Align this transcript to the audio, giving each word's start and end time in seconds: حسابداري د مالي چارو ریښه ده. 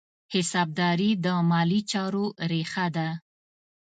حسابداري 0.33 1.11
د 1.23 1.25
مالي 1.49 1.81
چارو 1.91 2.25
ریښه 2.51 2.85
ده. 2.95 3.07